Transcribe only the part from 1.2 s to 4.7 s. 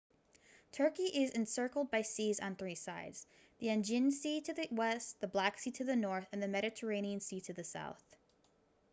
encircled by seas on three sides the aegean sea to the